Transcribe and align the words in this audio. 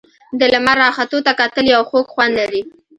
د 0.39 0.41
لمر 0.53 0.77
راختو 0.83 1.17
ته 1.25 1.31
کتل 1.39 1.65
یو 1.75 1.81
خوږ 1.89 2.05
خوند 2.13 2.33
لري. 2.39 2.61